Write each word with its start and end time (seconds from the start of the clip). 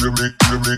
Give 0.00 0.14
me, 0.14 0.30
give 0.48 0.66
me. 0.66 0.76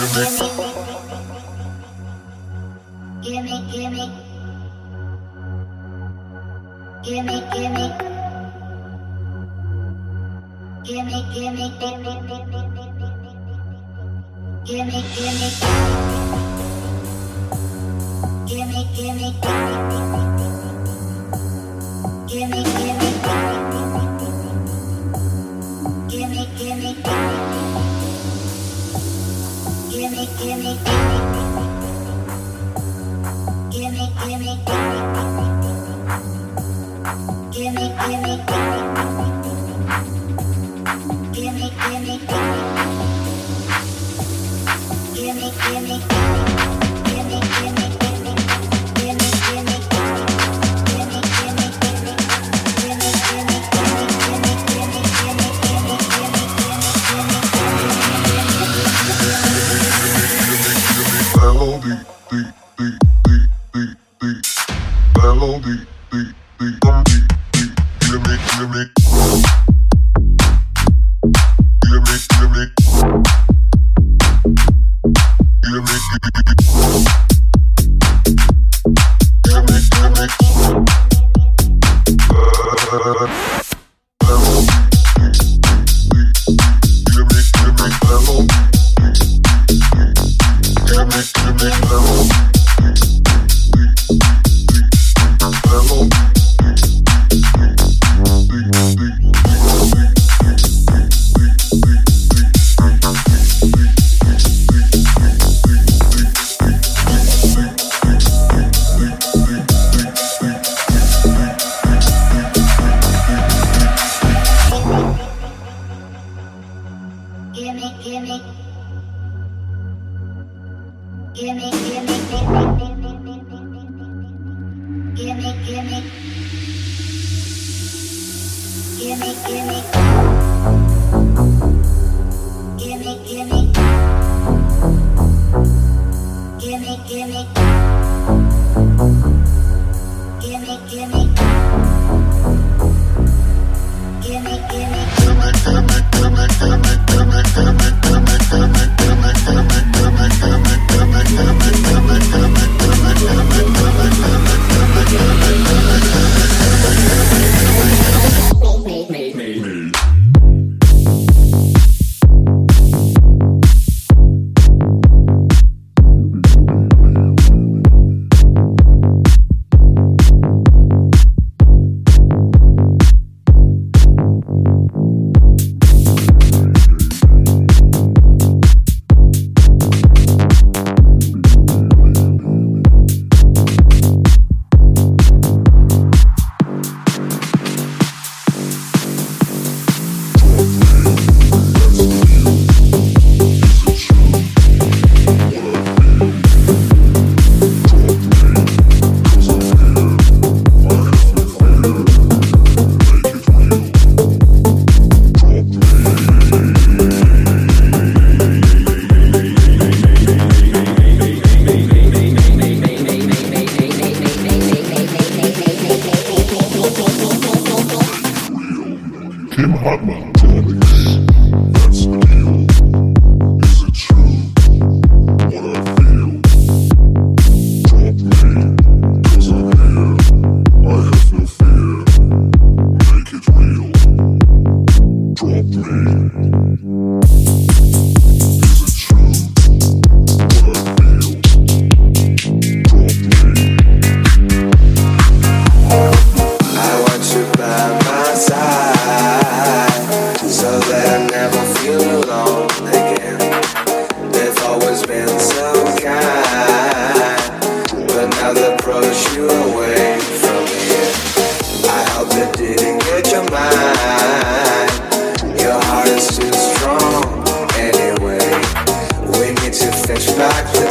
Music. 0.00 0.47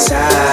side. 0.07 0.46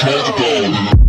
Shut 0.00 0.36
down. 0.38 0.99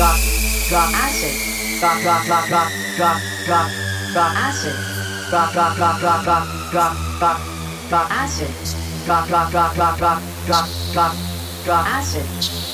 drop, 0.00 0.16
drop 0.72 0.88
acid, 0.96 1.36
drop, 1.78 2.00
drop, 2.00 2.24
drop, 2.24 2.48
drop, 2.48 2.68
drop, 2.96 3.20
drop, 3.44 3.68
drop 4.16 4.32
acid, 4.48 4.72
drop, 5.28 5.52
drop, 5.52 5.76
drop, 5.76 6.00
drop, 6.00 6.22
drop, 6.24 6.44
drop, 6.72 6.96
drop, 7.20 7.36
drop 7.90 8.10
acid, 8.10 8.48
drop, 9.04 9.28
drop, 9.28 9.50
drop, 9.50 9.74
drop, 9.74 9.96
drop, 9.98 10.18
drop, 10.46 10.66
drop, 10.94 11.12
drop 11.64 11.84
acid, 11.84 12.24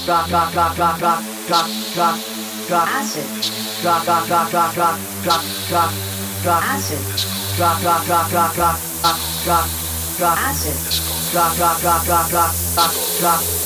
drop, 0.06 0.28
drop, 0.28 0.52
drop, 0.52 0.76
drop, 0.76 0.98
drop, 1.00 1.18
drop, 1.48 1.66
drop, 1.94 2.16
drop 2.68 2.88
acid, 2.94 3.26
drop, 3.82 4.04
drop, 4.04 4.26
drop, 4.28 4.50
drop, 4.50 4.72
drop, 4.74 4.94
drop, 5.24 5.42
drop, 5.66 5.90
drop 6.44 6.62
acid, 6.62 7.02
drop, 7.56 7.80
drop, 7.80 8.06
drop, 8.06 8.30
drop, 8.30 8.54
drop, 8.54 8.76
drop, 9.02 9.18
drop, 9.42 9.66
drop 10.16 10.38
acid, 10.46 10.78
drop, 11.32 11.56
drop, 11.56 11.80
drop, 11.80 12.04
drop, 12.04 12.30
drop, 12.30 12.52
drop, 12.76 12.92
drop. 13.18 13.65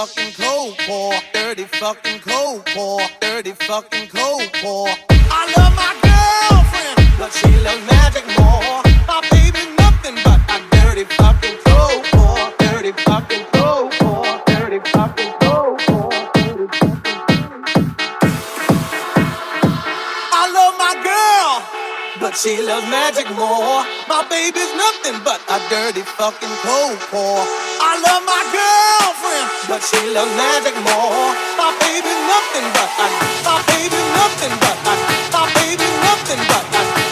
fucking 0.06 0.32
cold 0.32 0.74
pour, 0.86 1.12
dirty 1.34 1.64
fucking 1.64 2.20
cold 2.20 2.64
pour, 2.74 3.02
dirty 3.20 3.52
fucking 3.52 4.08
cold 4.08 4.50
pour. 4.62 5.09
She 22.40 22.56
loves 22.62 22.88
magic 22.88 23.28
more. 23.36 23.84
My 24.08 24.24
baby's 24.30 24.72
nothing 24.72 25.20
but 25.22 25.44
a 25.52 25.60
dirty 25.68 26.00
fucking 26.00 26.48
cold 26.64 26.96
whore. 27.12 27.44
I 27.84 28.00
love 28.00 28.24
my 28.24 28.42
girlfriend, 28.48 29.46
but 29.68 29.84
she 29.84 30.00
loves 30.08 30.32
magic 30.40 30.72
more. 30.80 31.36
My 31.60 31.68
baby's 31.84 32.22
nothing 32.32 32.64
but 32.72 32.88
a, 32.96 33.06
my 33.44 33.60
baby's 33.68 34.08
nothing 34.16 34.56
but 34.56 34.76
a, 34.88 34.94
my 35.36 35.52
baby's 35.52 35.96
nothing 36.00 36.40
but 36.48 36.64
a. 36.80 37.09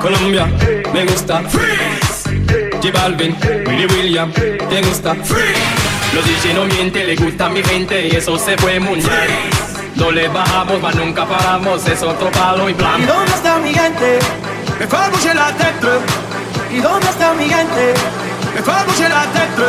Colombia, 0.00 0.46
me 0.92 1.04
gusta 1.04 1.42
Freeze. 1.48 2.78
J 2.82 2.90
Balvin, 2.92 3.36
Willy 3.66 3.86
William, 3.86 4.32
te 4.32 4.82
gusta 4.82 5.14
Freeze. 5.14 5.58
Los 6.14 6.24
DJ 6.24 6.54
no 6.54 6.64
mienten, 6.66 7.06
le 7.06 7.16
gusta 7.16 7.46
a 7.46 7.48
mi 7.48 7.62
gente 7.62 8.08
y 8.08 8.16
eso 8.16 8.38
se 8.38 8.56
fue 8.58 8.80
mundial. 8.80 9.28
No 9.96 10.10
le 10.10 10.28
bajamos, 10.28 10.80
mas 10.80 10.94
nunca 10.94 11.26
paramos, 11.26 11.86
es 11.86 12.02
otro 12.02 12.30
palo 12.30 12.68
y 12.68 12.74
plan. 12.74 13.02
¿Y 13.02 13.06
dónde 13.06 13.32
está 13.32 13.58
mi 13.58 13.74
gente? 13.74 14.18
Me 14.78 14.86
fue 14.86 15.34
la 15.34 15.52
tête. 15.52 15.88
¿Y 16.72 16.78
dónde 16.80 17.08
está 17.08 17.34
mi 17.34 17.48
gente? 17.48 17.94
Me 18.54 18.62
fue 18.62 19.08
la 19.08 19.24
tête. 19.32 19.68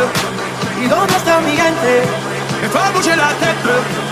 ¿Y 0.82 0.88
dónde 0.88 1.16
está 1.16 1.40
mi 1.40 1.56
gente? 1.56 2.02
Me 2.62 2.68
fue 2.68 3.16
la 3.16 3.28
tête. 3.28 4.11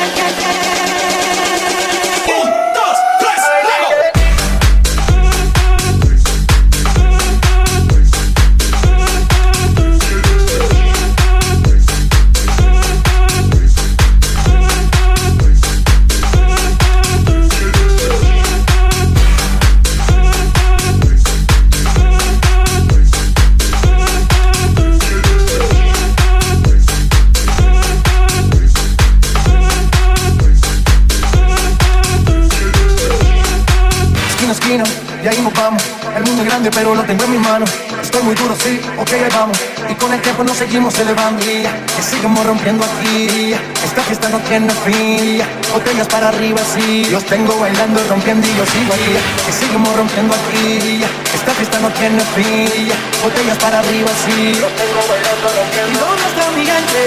pero 36.69 36.95
lo 36.95 37.03
tengo 37.03 37.23
en 37.25 37.31
mis 37.31 37.39
manos. 37.41 37.69
Estoy 38.01 38.21
muy 38.23 38.35
duro, 38.35 38.55
sí, 38.55 38.79
ok, 38.97 39.11
ahí 39.13 39.31
vamos. 39.33 39.57
Y 39.89 39.93
con 39.95 40.13
el 40.13 40.21
tiempo 40.21 40.43
nos 40.43 40.57
seguimos 40.57 40.97
elevando. 40.99 41.43
Que 41.43 42.01
sigamos 42.01 42.45
rompiendo 42.45 42.85
aquí. 42.85 43.53
Esta 43.83 44.01
fiesta 44.03 44.29
no 44.29 44.39
tiene 44.39 44.73
fin. 44.85 45.41
Botellas 45.73 46.07
para 46.07 46.29
arriba, 46.29 46.59
sí. 46.73 47.05
Los 47.11 47.25
tengo 47.25 47.57
bailando, 47.59 48.01
rompiendo 48.09 48.45
y 48.47 48.55
yo 48.55 48.65
sigo 48.65 48.93
ahí. 48.93 49.17
Que 49.45 49.51
sigamos 49.51 49.95
rompiendo 49.95 50.33
aquí. 50.33 51.03
Esta 51.33 51.51
fiesta 51.53 51.79
no 51.79 51.89
tiene 51.89 52.21
fin. 52.35 52.89
Botellas 53.23 53.57
para 53.57 53.79
arriba, 53.79 54.09
sí. 54.25 54.55
Los 54.59 54.73
tengo 54.75 55.01
bailando, 55.09 55.47
rompiendo. 55.57 55.91
¿Y 55.91 55.97
dónde 56.01 56.25
está 56.31 56.51
mi 56.51 56.65
gente? 56.65 56.99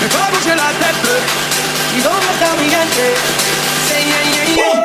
Me 0.00 0.06
vamos 0.18 0.46
a 0.46 0.56
la 0.56 0.70
tête. 0.82 1.14
¿Y 1.96 2.00
dónde 2.00 2.26
está 2.34 2.48
mi 2.60 2.68
gente? 2.70 3.04
Sí, 3.88 3.96
yeah, 4.06 4.22
yeah, 4.30 4.54
yeah. 4.54 4.79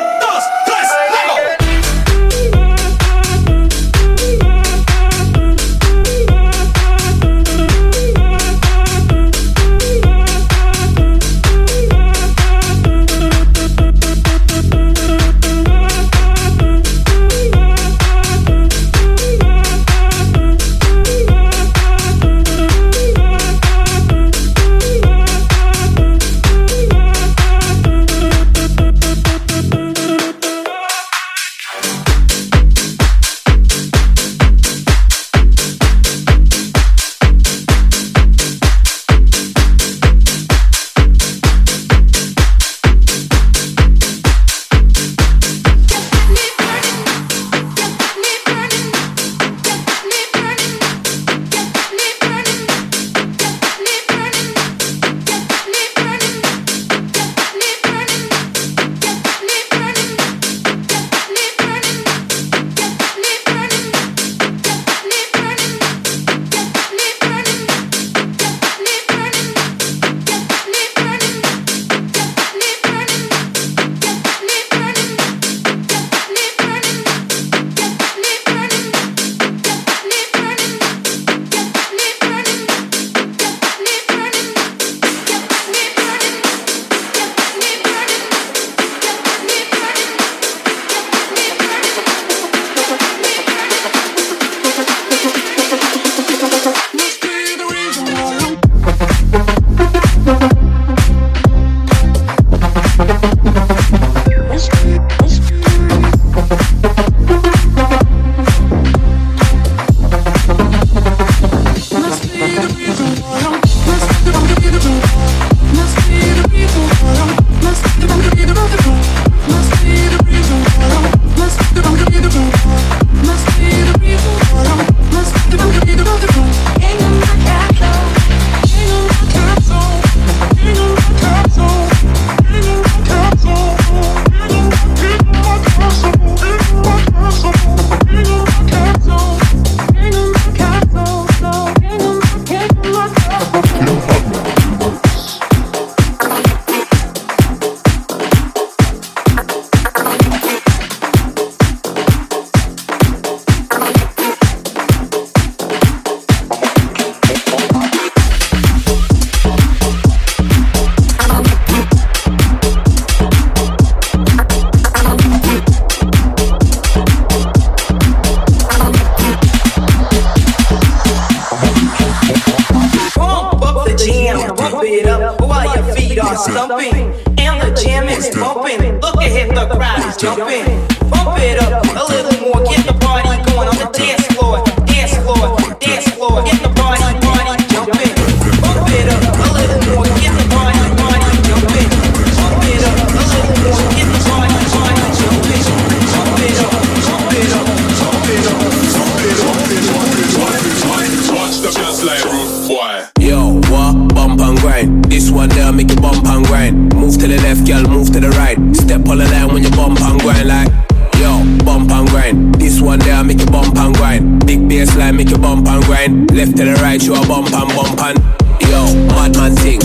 Baseline 214.68 215.16
make 215.16 215.30
you 215.30 215.38
bump 215.38 215.68
and 215.68 215.84
grind. 215.84 216.34
Left 216.34 216.56
to 216.56 216.64
the 216.64 216.74
right, 216.82 217.00
you 217.02 217.14
a 217.14 217.26
bump 217.26 217.52
and 217.52 217.68
bump 217.74 218.00
and. 218.02 218.18
Yo, 218.66 218.82
madman 219.14 219.54
thing. 219.54 219.78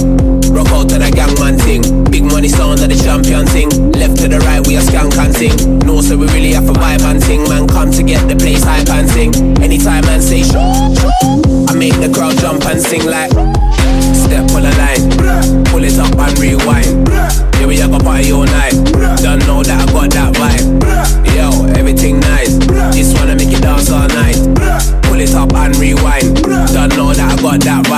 Rock 0.49 0.67
out 0.73 0.89
to 0.89 0.97
the 0.97 1.11
gangman 1.13 1.57
thing. 1.59 1.81
Big 2.09 2.23
money 2.23 2.47
sound 2.47 2.81
of 2.81 2.89
the 2.89 2.95
champion 2.95 3.45
thing. 3.45 3.69
Left 3.93 4.17
to 4.17 4.27
the 4.27 4.39
right, 4.39 4.65
we 4.65 4.75
a 4.75 4.81
skank 4.81 5.13
and 5.21 5.33
sing. 5.35 5.79
No, 5.85 6.01
so 6.01 6.17
we 6.17 6.25
really 6.33 6.53
have 6.53 6.67
a 6.67 6.73
vibe 6.73 7.05
and 7.05 7.21
sing. 7.21 7.43
Man, 7.47 7.67
come 7.67 7.91
to 7.91 8.01
get 8.01 8.27
the 8.27 8.35
place 8.35 8.63
hype 8.63 8.89
and 8.89 9.09
sing. 9.09 9.35
Anytime 9.61 10.01
man 10.05 10.21
say 10.21 10.41
shoo, 10.41 10.57
I 10.57 11.77
make 11.77 11.93
the 12.01 12.09
crowd 12.13 12.37
jump 12.39 12.65
and 12.65 12.81
sing 12.81 13.05
like. 13.05 13.31
Step 14.17 14.49
on 14.57 14.65
the 14.65 14.73
line, 14.81 15.65
pull 15.69 15.83
it 15.83 15.97
up 15.99 16.17
and 16.17 16.33
rewind. 16.39 17.07
Yeah, 17.61 17.67
we 17.67 17.77
have 17.77 17.93
a 17.93 17.99
party 17.99 18.31
all 18.31 18.45
night. 18.45 18.73
Don't 19.21 19.45
know 19.45 19.61
that 19.61 19.77
I 19.77 19.91
got 19.93 20.09
that 20.17 20.33
vibe. 20.33 20.81
Yo, 21.37 21.69
everything 21.77 22.19
nice. 22.19 22.57
This 22.95 23.13
one 23.13 23.29
rewind. 25.81 26.35
Don't 26.43 26.95
know 26.95 27.11
that 27.11 27.39
I 27.39 27.41
got 27.41 27.59
that 27.61 27.89